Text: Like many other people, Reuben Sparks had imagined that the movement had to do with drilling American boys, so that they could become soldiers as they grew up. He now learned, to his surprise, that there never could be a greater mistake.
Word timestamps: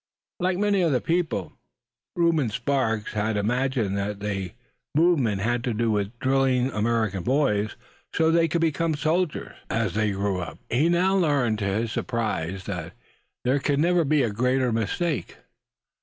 Like 0.39 0.57
many 0.57 0.81
other 0.81 0.99
people, 0.99 1.53
Reuben 2.15 2.49
Sparks 2.49 3.13
had 3.13 3.37
imagined 3.37 3.95
that 3.99 4.19
the 4.19 4.53
movement 4.95 5.41
had 5.41 5.63
to 5.65 5.75
do 5.75 5.91
with 5.91 6.17
drilling 6.17 6.71
American 6.71 7.21
boys, 7.21 7.75
so 8.11 8.31
that 8.31 8.37
they 8.39 8.47
could 8.47 8.61
become 8.61 8.95
soldiers 8.95 9.55
as 9.69 9.93
they 9.93 10.09
grew 10.09 10.39
up. 10.39 10.57
He 10.71 10.89
now 10.89 11.15
learned, 11.15 11.59
to 11.59 11.65
his 11.65 11.91
surprise, 11.91 12.63
that 12.63 12.93
there 13.43 13.61
never 13.77 13.99
could 13.99 14.09
be 14.09 14.23
a 14.23 14.31
greater 14.31 14.71
mistake. 14.71 15.37